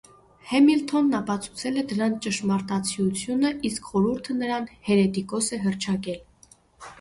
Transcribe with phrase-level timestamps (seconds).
[0.51, 6.51] Հեմիլթոնն ապացուցել է դրանց ճշմարտացիությունը, իսկ խորհուրդը նրան հերետիկոս է հռչակել։